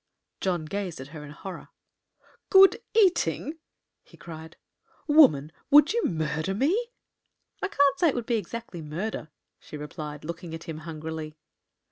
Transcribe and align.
John 0.39 0.65
gazed 0.65 0.99
at 0.99 1.09
her 1.09 1.23
in 1.23 1.29
horror. 1.29 1.67
"Good 2.49 2.81
eating!" 2.95 3.59
he 4.01 4.17
cried; 4.17 4.57
"woman, 5.05 5.51
would 5.69 5.93
you 5.93 6.03
murder 6.07 6.55
me?" 6.55 6.75
"I 7.61 7.67
can't 7.67 7.99
say 7.99 8.07
it 8.09 8.15
would 8.15 8.25
be 8.25 8.37
exactly 8.37 8.81
murder," 8.81 9.29
she 9.59 9.77
replied, 9.77 10.25
looking 10.25 10.55
at 10.55 10.63
him 10.63 10.79
hungrily. 10.79 11.37